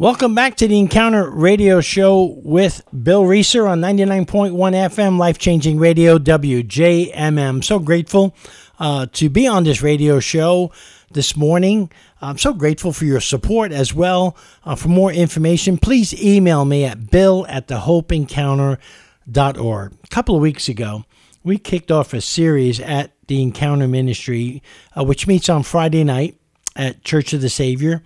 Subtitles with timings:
[0.00, 5.78] Welcome back to the Encounter Radio Show with Bill Reeser on 99.1 FM, life changing
[5.78, 7.62] radio, WJMM.
[7.62, 8.34] So grateful
[8.78, 10.72] uh, to be on this radio show
[11.10, 11.92] this morning.
[12.22, 14.38] I'm so grateful for your support as well.
[14.64, 19.92] Uh, for more information, please email me at bill at thehopeencounter.org.
[20.02, 21.04] A couple of weeks ago,
[21.44, 24.62] we kicked off a series at the Encounter Ministry,
[24.96, 26.40] uh, which meets on Friday night
[26.74, 28.02] at Church of the Savior.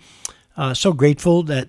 [0.57, 1.67] Uh, so grateful that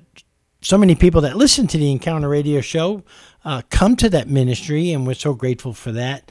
[0.60, 3.02] so many people that listen to the Encounter Radio Show
[3.44, 6.30] uh, come to that ministry, and we're so grateful for that.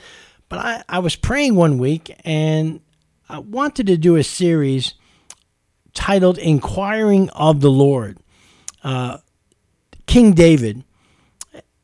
[0.49, 2.81] But I, I was praying one week, and
[3.29, 4.93] I wanted to do a series
[5.93, 8.17] titled Inquiring of the Lord.
[8.83, 9.17] Uh,
[10.05, 10.83] King David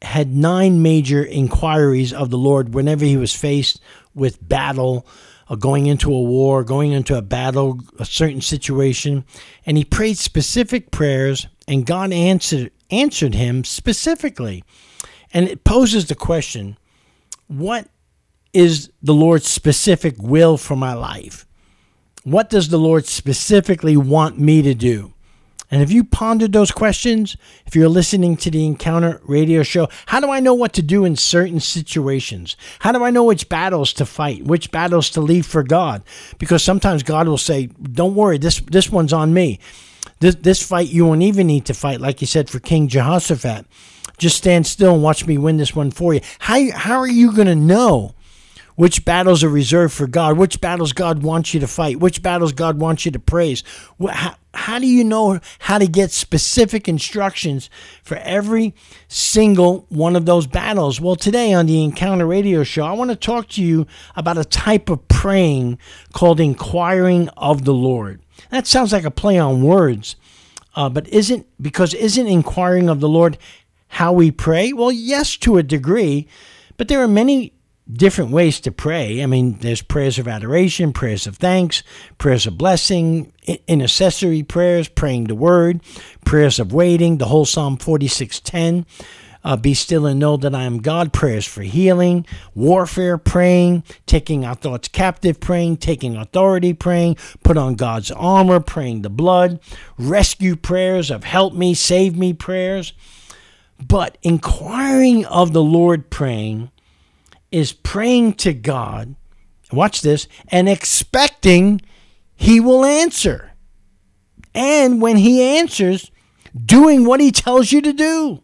[0.02, 3.82] had nine major inquiries of the Lord whenever he was faced
[4.13, 5.05] with battle
[5.52, 9.26] Uh, going into a war, going into a battle, a certain situation,
[9.66, 14.64] and he prayed specific prayers, and God answered answered him specifically.
[15.34, 16.77] And it poses the question,
[17.48, 17.90] what
[18.54, 21.46] is the Lord's specific will for my life?
[22.24, 25.13] What does the Lord specifically want me to do?
[25.72, 27.38] And have you pondered those questions?
[27.66, 31.05] If you're listening to the Encounter radio show, how do I know what to do
[31.05, 32.58] in certain situations?
[32.80, 36.04] How do I know which battles to fight, which battles to leave for God?
[36.38, 39.60] Because sometimes God will say, "Don't worry, this this one's on me.
[40.20, 43.66] This this fight you won't even need to fight." Like you said for King Jehoshaphat,
[44.18, 46.20] just stand still and watch me win this one for you.
[46.40, 48.13] How how are you going to know?
[48.76, 52.52] Which battles are reserved for God, which battles God wants you to fight, which battles
[52.54, 53.63] God wants you to praise.
[54.10, 57.70] How, how do you know how to get specific instructions
[58.04, 58.74] for every
[59.08, 61.00] single one of those battles?
[61.00, 64.46] Well, today on the Encounter Radio Show, I want to talk to you about a
[64.46, 65.78] type of praying
[66.13, 68.22] called inquiring of the Lord.
[68.50, 70.16] That sounds like a play on words,
[70.75, 73.38] uh, but isn't because isn't inquiring of the Lord
[73.88, 74.74] how we pray?
[74.74, 76.28] Well, yes, to a degree,
[76.78, 77.53] but there are many
[77.92, 79.22] different ways to pray.
[79.22, 81.84] I mean, there's prayers of adoration, prayers of thanks,
[82.18, 83.31] prayers of blessing,
[83.68, 85.81] intercessory prayers, praying the word,
[86.25, 88.85] prayers of waiting, the whole Psalm 46:10.
[89.44, 91.12] Uh, be still and know that I am God.
[91.12, 97.74] Prayers for healing, warfare praying, taking our thoughts captive praying, taking authority praying, put on
[97.74, 99.59] God's armor praying the blood,
[99.97, 102.94] rescue prayers of help me, save me prayers.
[103.84, 106.69] But inquiring of the Lord praying
[107.51, 109.16] is praying to God,
[109.72, 111.81] watch this, and expecting
[112.35, 113.51] He will answer.
[114.53, 116.12] And when He answers,
[116.66, 118.41] doing what He tells you to do.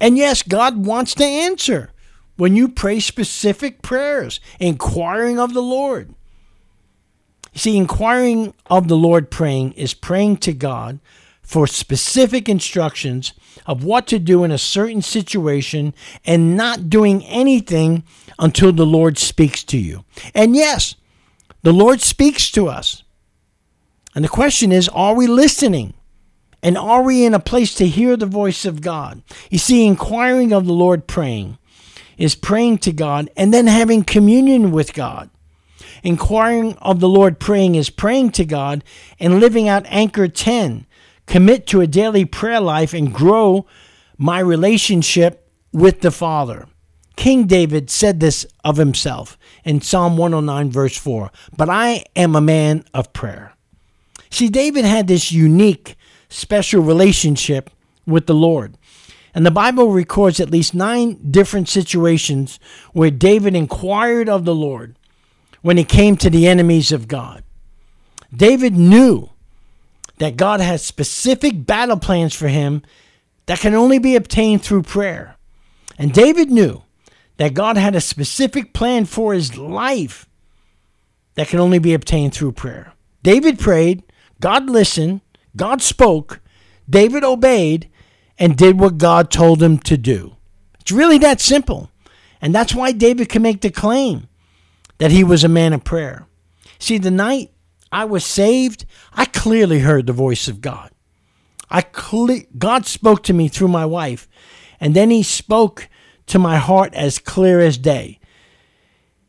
[0.00, 1.90] And yes, God wants to answer
[2.36, 6.14] when you pray specific prayers, inquiring of the Lord.
[7.54, 11.00] See, inquiring of the Lord praying is praying to God
[11.46, 13.32] for specific instructions
[13.66, 18.02] of what to do in a certain situation and not doing anything
[18.36, 20.04] until the Lord speaks to you.
[20.34, 20.96] And yes,
[21.62, 23.04] the Lord speaks to us.
[24.12, 25.94] And the question is are we listening?
[26.64, 29.22] And are we in a place to hear the voice of God?
[29.48, 31.58] You see, inquiring of the Lord praying
[32.18, 35.30] is praying to God and then having communion with God.
[36.02, 38.82] Inquiring of the Lord praying is praying to God
[39.20, 40.86] and living out Anchor 10
[41.26, 43.66] commit to a daily prayer life, and grow
[44.16, 46.66] my relationship with the Father.
[47.16, 52.40] King David said this of himself in Psalm 109, verse 4 But I am a
[52.40, 53.54] man of prayer.
[54.30, 55.96] See, David had this unique,
[56.28, 57.70] special relationship
[58.06, 58.76] with the Lord.
[59.34, 62.58] And the Bible records at least nine different situations
[62.92, 64.98] where David inquired of the Lord
[65.60, 67.44] when it came to the enemies of God.
[68.34, 69.30] David knew
[70.18, 72.82] that God has specific battle plans for him
[73.46, 75.36] that can only be obtained through prayer.
[75.98, 76.82] And David knew
[77.36, 80.26] that God had a specific plan for his life
[81.34, 82.92] that can only be obtained through prayer.
[83.22, 84.02] David prayed,
[84.40, 85.20] God listened,
[85.54, 86.40] God spoke,
[86.88, 87.90] David obeyed,
[88.38, 90.36] and did what God told him to do.
[90.80, 91.90] It's really that simple.
[92.40, 94.28] And that's why David can make the claim
[94.98, 96.26] that he was a man of prayer.
[96.78, 97.50] See, the night
[97.92, 100.90] I was saved, I clearly heard the voice of God.
[101.70, 104.28] I cle- God spoke to me through my wife,
[104.80, 105.88] and then He spoke
[106.26, 108.18] to my heart as clear as day.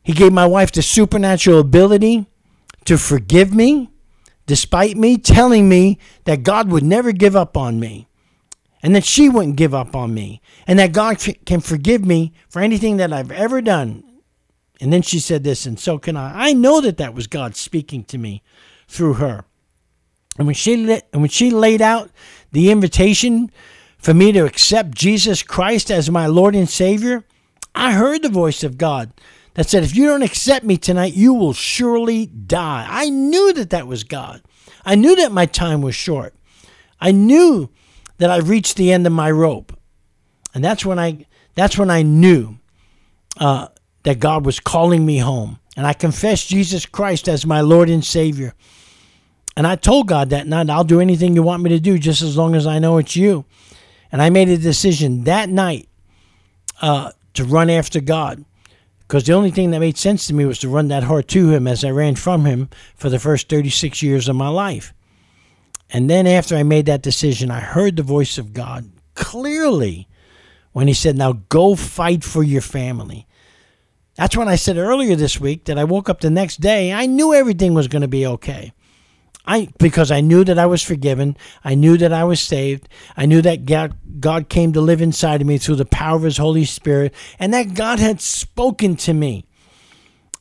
[0.04, 2.28] He gave my wife the supernatural ability
[2.86, 3.90] to forgive me,
[4.46, 8.08] despite me telling me that God would never give up on me,
[8.82, 12.62] and that she wouldn't give up on me, and that God can forgive me for
[12.62, 14.04] anything that I've ever done,
[14.80, 16.50] and then she said this, and so can I.
[16.50, 18.44] I know that that was God speaking to me
[18.88, 19.46] through her.
[20.38, 22.12] And when she lit, and when she laid out
[22.52, 23.52] the invitation
[23.98, 27.24] for me to accept Jesus Christ as my Lord and Savior,
[27.74, 29.12] I heard the voice of God
[29.56, 32.86] that said, If you don't accept me tonight, you will surely die.
[32.88, 34.44] I knew that that was God.
[34.86, 36.36] I knew that my time was short.
[37.02, 37.70] I knew
[38.20, 39.78] that I reached the end of my rope.
[40.54, 41.26] And that's when I
[41.56, 42.58] that's when I knew
[43.40, 43.68] uh,
[44.08, 45.60] that God was calling me home.
[45.76, 48.54] And I confessed Jesus Christ as my Lord and Savior.
[49.58, 52.22] And I told God that night, I'll do anything you want me to do just
[52.22, 53.44] as long as I know it's you.
[54.10, 55.90] And I made a decision that night
[56.82, 58.46] uh, to run after God
[59.00, 61.50] because the only thing that made sense to me was to run that hard to
[61.50, 64.94] Him as I ran from Him for the first 36 years of my life.
[65.90, 70.08] And then after I made that decision, I heard the voice of God clearly
[70.72, 73.27] when He said, Now go fight for your family.
[74.18, 76.92] That's when I said earlier this week that I woke up the next day.
[76.92, 78.74] I knew everything was going to be okay.
[79.46, 81.38] I because I knew that I was forgiven.
[81.64, 82.90] I knew that I was saved.
[83.16, 86.24] I knew that God, God came to live inside of me through the power of
[86.24, 89.46] his Holy Spirit and that God had spoken to me.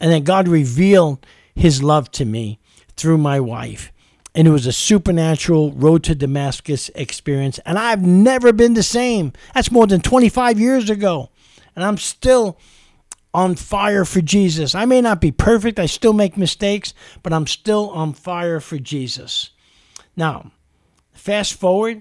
[0.00, 1.24] And that God revealed
[1.54, 2.58] his love to me
[2.96, 3.92] through my wife.
[4.34, 7.58] And it was a supernatural road to Damascus experience.
[7.64, 9.32] And I've never been the same.
[9.54, 11.30] That's more than 25 years ago.
[11.74, 12.58] And I'm still
[13.36, 14.74] on fire for Jesus.
[14.74, 18.78] I may not be perfect, I still make mistakes, but I'm still on fire for
[18.78, 19.50] Jesus.
[20.16, 20.52] Now,
[21.12, 22.00] fast forward,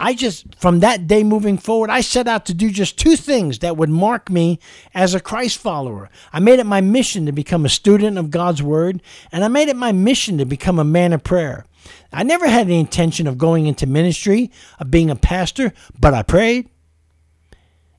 [0.00, 3.58] I just, from that day moving forward, I set out to do just two things
[3.58, 4.58] that would mark me
[4.94, 6.08] as a Christ follower.
[6.32, 9.68] I made it my mission to become a student of God's Word, and I made
[9.68, 11.66] it my mission to become a man of prayer.
[12.10, 16.22] I never had any intention of going into ministry, of being a pastor, but I
[16.22, 16.70] prayed.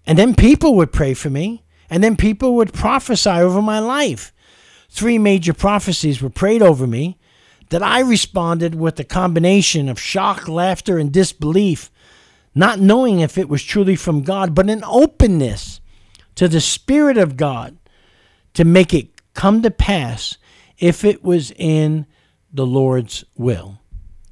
[0.07, 1.63] And then people would pray for me.
[1.91, 4.33] And then people would prophesy over my life.
[4.89, 7.17] Three major prophecies were prayed over me
[7.69, 11.91] that I responded with a combination of shock, laughter, and disbelief,
[12.55, 15.81] not knowing if it was truly from God, but an openness
[16.35, 17.77] to the Spirit of God
[18.53, 20.38] to make it come to pass
[20.77, 22.05] if it was in
[22.53, 23.79] the Lord's will.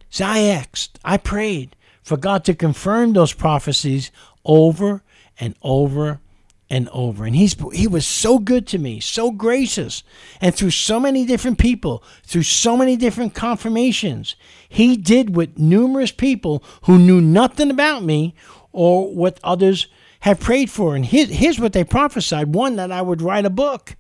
[0.10, 4.12] So I asked, I prayed for God to confirm those prophecies
[4.46, 5.04] over
[5.40, 6.20] and over
[6.70, 7.26] and over.
[7.26, 10.04] And he's he was so good to me, so gracious,
[10.40, 14.36] and through so many different people, through so many different confirmations,
[14.68, 18.36] he did with numerous people who knew nothing about me
[18.72, 19.88] or what others
[20.22, 20.96] have prayed for.
[20.96, 23.96] And here's, here's what they prophesied: one that I would write a book.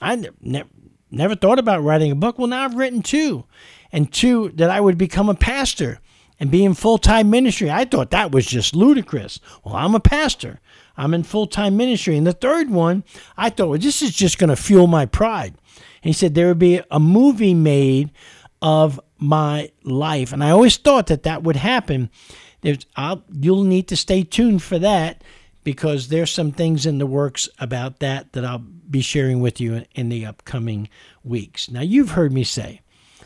[0.00, 0.64] I ne-
[1.10, 2.38] never thought about writing a book.
[2.38, 3.44] Well, now I've written two,
[3.92, 6.00] and two that I would become a pastor
[6.38, 7.70] and be in full time ministry.
[7.70, 9.40] I thought that was just ludicrous.
[9.64, 10.60] Well, I'm a pastor.
[10.96, 12.16] I'm in full time ministry.
[12.16, 13.04] And the third one,
[13.36, 15.54] I thought, well, this is just going to fuel my pride.
[15.76, 18.10] And he said there would be a movie made
[18.62, 20.32] of my life.
[20.32, 22.10] And I always thought that that would happen.
[22.62, 25.22] you'll need to stay tuned for that
[25.64, 29.84] because there's some things in the works about that that I'll be sharing with you
[29.94, 30.88] in the upcoming
[31.22, 31.70] weeks.
[31.70, 32.82] Now, you've heard me say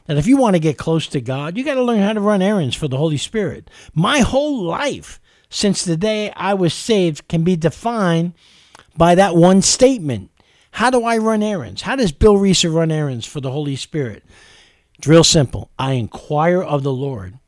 [0.06, 2.20] that if you want to get close to God, you got to learn how to
[2.20, 3.69] run errands for the Holy Spirit.
[3.93, 5.20] My whole life
[5.50, 8.35] since the day I was saved can be defined
[8.97, 10.31] by that one statement.
[10.73, 11.83] How do I run errands?
[11.83, 14.25] How does Bill Reeser run errands for the Holy Spirit?
[14.99, 15.71] It's real simple.
[15.79, 17.39] I inquire of the Lord,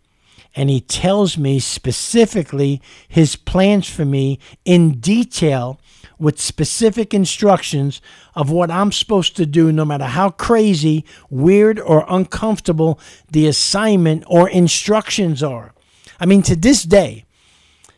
[0.55, 5.81] and He tells me specifically His plans for me in detail
[6.19, 8.01] with specific instructions
[8.34, 14.24] of what I'm supposed to do, no matter how crazy, weird, or uncomfortable the assignment
[14.27, 15.72] or instructions are.
[16.20, 17.24] I mean, to this day,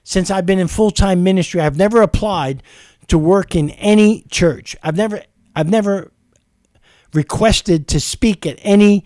[0.04, 2.62] since I've been in full time ministry, I've never applied
[3.08, 4.76] to work in any church.
[4.82, 5.22] I've never
[5.54, 6.10] I've never
[7.12, 9.04] requested to speak at any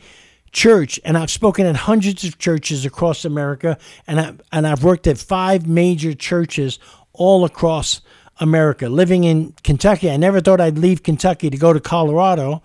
[0.53, 5.07] church, and I've spoken at hundreds of churches across America, and I and I've worked
[5.07, 6.79] at five major churches
[7.13, 8.01] all across
[8.39, 8.89] America.
[8.89, 12.63] Living in Kentucky, I never thought I'd leave Kentucky to go to Colorado,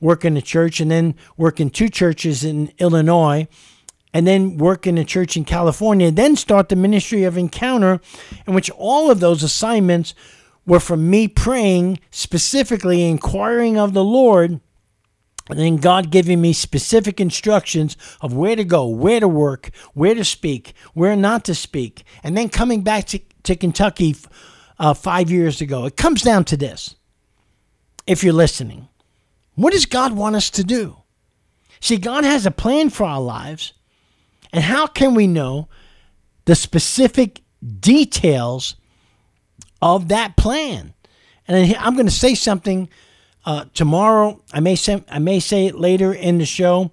[0.00, 3.48] work in a church, and then work in two churches in Illinois
[4.14, 8.00] and then work in a church in California, then start the ministry of encounter,
[8.46, 10.14] in which all of those assignments
[10.64, 14.60] were from me praying, specifically inquiring of the Lord,
[15.50, 20.14] and then God giving me specific instructions of where to go, where to work, where
[20.14, 24.16] to speak, where not to speak, and then coming back to, to Kentucky
[24.78, 25.84] uh, five years ago.
[25.84, 26.94] It comes down to this
[28.06, 28.88] if you're listening.
[29.54, 30.98] What does God want us to do?
[31.80, 33.74] See, God has a plan for our lives.
[34.54, 35.68] And how can we know
[36.44, 37.42] the specific
[37.80, 38.76] details
[39.82, 40.94] of that plan?
[41.48, 42.88] And I'm going to say something
[43.44, 44.40] uh, tomorrow.
[44.52, 46.92] I may say I may say it later in the show,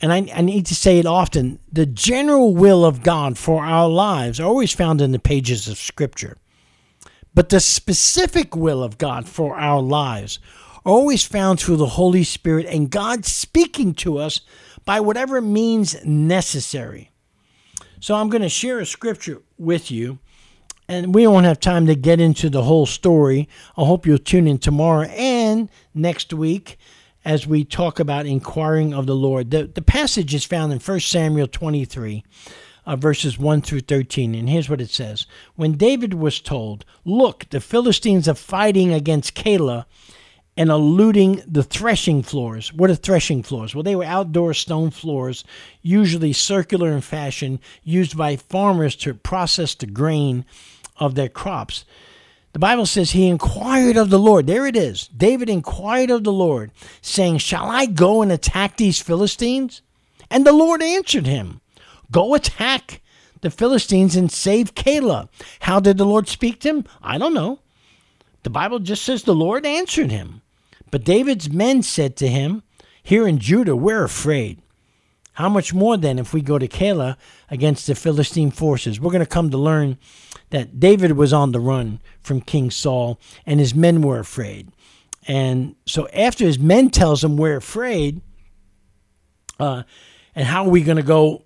[0.00, 3.88] and I, I need to say it often, the general will of God for our
[3.88, 6.38] lives are always found in the pages of Scripture.
[7.34, 10.38] But the specific will of God for our lives
[10.86, 14.40] are always found through the Holy Spirit and God speaking to us
[14.84, 17.10] by whatever means necessary.
[18.00, 20.18] So I'm going to share a scripture with you,
[20.88, 23.48] and we won't have time to get into the whole story.
[23.76, 26.78] I hope you'll tune in tomorrow and next week
[27.24, 29.52] as we talk about inquiring of the Lord.
[29.52, 32.24] The, the passage is found in 1 Samuel 23
[32.84, 34.34] uh, verses 1 through 13.
[34.34, 39.34] And here's what it says When David was told, Look, the Philistines are fighting against
[39.34, 39.84] Keilah
[40.56, 42.72] and eluding the threshing floors.
[42.72, 43.74] What are threshing floors?
[43.74, 45.44] Well, they were outdoor stone floors,
[45.80, 50.44] usually circular in fashion, used by farmers to process the grain
[50.98, 51.84] of their crops.
[52.52, 54.46] The Bible says he inquired of the Lord.
[54.46, 55.08] There it is.
[55.08, 59.80] David inquired of the Lord, saying, Shall I go and attack these Philistines?
[60.30, 61.62] And the Lord answered him,
[62.10, 63.00] Go attack
[63.40, 65.28] the Philistines and save Keilah.
[65.60, 66.84] How did the Lord speak to him?
[67.02, 67.60] I don't know.
[68.42, 70.41] The Bible just says the Lord answered him.
[70.92, 72.62] But David's men said to him,
[73.02, 74.62] Here in Judah, we're afraid.
[75.32, 77.16] How much more then if we go to Keilah
[77.50, 79.00] against the Philistine forces?
[79.00, 79.96] We're going to come to learn
[80.50, 84.70] that David was on the run from King Saul and his men were afraid.
[85.26, 88.20] And so after his men tells him we're afraid,
[89.58, 89.84] uh,
[90.34, 91.44] and how are we going to go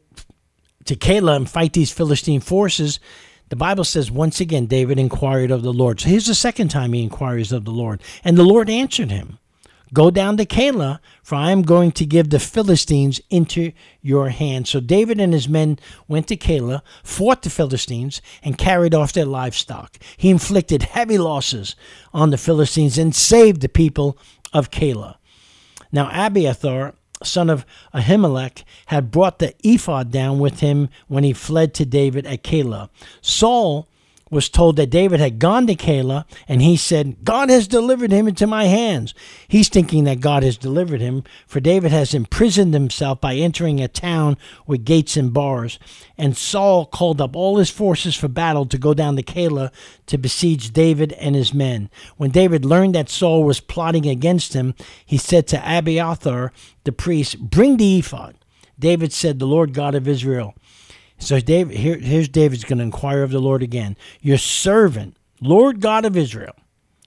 [0.87, 2.99] to Keilah and fight these Philistine forces,
[3.49, 6.01] the Bible says once again David inquired of the Lord.
[6.01, 8.03] So here's the second time he inquires of the Lord.
[8.25, 9.39] And the Lord answered him,
[9.95, 13.71] Go down to Keilah, for I am going to give the Philistines into
[14.03, 14.67] your hand.
[14.67, 19.25] So David and his men went to Keilah, fought the Philistines, and carried off their
[19.25, 19.97] livestock.
[20.17, 21.77] He inflicted heavy losses
[22.13, 24.19] on the Philistines and saved the people
[24.53, 25.17] of Keilah.
[25.93, 31.75] Now Abiathar son of Ahimelech, had brought the ephod down with him when he fled
[31.75, 32.89] to David at Keilah.
[33.21, 33.89] Saul
[34.29, 38.27] was told that David had gone to Keilah, and he said, God has delivered him
[38.27, 39.15] into my hands.
[39.47, 43.87] He's thinking that God has delivered him, for David has imprisoned himself by entering a
[43.87, 45.79] town with gates and bars.
[46.19, 49.71] And Saul called up all his forces for battle to go down to Keilah
[50.07, 51.89] to besiege David and his men.
[52.17, 56.53] When David learned that Saul was plotting against him, he said to Abiathar
[56.83, 58.35] the priest, Bring the ephod.
[58.79, 60.55] David said, The Lord God of Israel
[61.19, 63.97] so David, here, here's David's going to inquire of the Lord again.
[64.21, 66.55] Your servant, Lord God of Israel,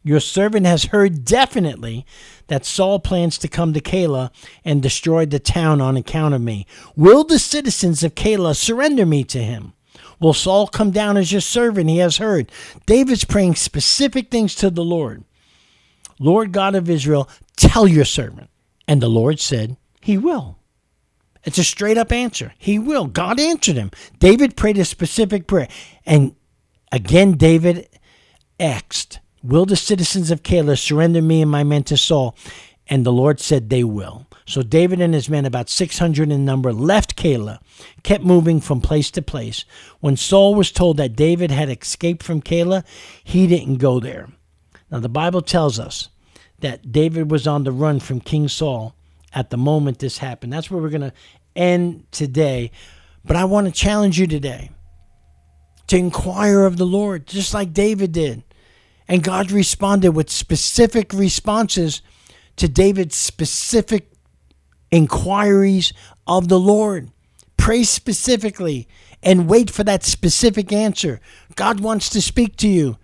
[0.03, 2.05] your servant has heard definitely
[2.47, 4.31] that Saul plans to come to Keilah
[4.63, 6.65] and destroy the town on account of me.
[6.95, 9.73] Will the citizens of Keilah surrender me to him?
[10.19, 11.89] Will Saul come down as your servant?
[11.89, 12.51] He has heard.
[12.85, 15.23] David's praying specific things to the Lord.
[16.19, 18.49] Lord God of Israel, tell your servant.
[18.87, 20.58] And the Lord said, He will.
[21.43, 22.53] It's a straight up answer.
[22.57, 23.05] He will.
[23.05, 23.91] God answered him.
[24.19, 25.67] David prayed a specific prayer.
[26.05, 26.35] And
[26.91, 27.87] again, David
[28.59, 32.35] asked, Will the citizens of Keilah surrender me and my men to Saul?
[32.87, 34.27] And the Lord said, They will.
[34.45, 37.59] So David and his men, about 600 in number, left Keilah,
[38.03, 39.63] kept moving from place to place.
[39.99, 42.83] When Saul was told that David had escaped from Keilah,
[43.23, 44.27] he didn't go there.
[44.91, 46.09] Now, the Bible tells us
[46.59, 48.95] that David was on the run from King Saul
[49.33, 50.53] at the moment this happened.
[50.53, 51.13] That's where we're going to
[51.55, 52.71] end today.
[53.23, 54.71] But I want to challenge you today
[55.87, 58.43] to inquire of the Lord, just like David did.
[59.07, 62.01] And God responded with specific responses
[62.57, 64.11] to David's specific
[64.91, 65.93] inquiries
[66.27, 67.11] of the Lord.
[67.57, 68.87] Pray specifically
[69.21, 71.19] and wait for that specific answer.
[71.55, 72.97] God wants to speak to you.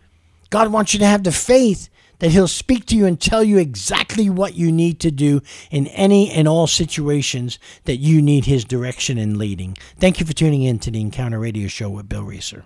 [0.49, 3.57] God wants you to have the faith that He'll speak to you and tell you
[3.57, 5.41] exactly what you need to do
[5.71, 9.77] in any and all situations that you need His direction and leading.
[9.99, 12.65] Thank you for tuning in to the Encounter Radio Show with Bill Reeser.